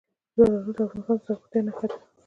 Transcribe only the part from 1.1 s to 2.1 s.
د زرغونتیا نښه ده.